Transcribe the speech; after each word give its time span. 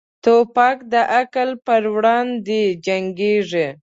توپک 0.23 0.77
د 0.93 0.95
عقل 1.17 1.49
پر 1.65 1.83
وړاندې 1.93 2.61
جنګيږي. 2.85 3.67